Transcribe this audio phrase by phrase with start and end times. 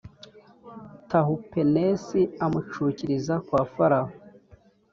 [1.09, 4.11] Tahupenesi amucukiriza kwa Farawo